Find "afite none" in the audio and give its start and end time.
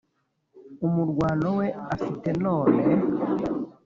1.95-2.77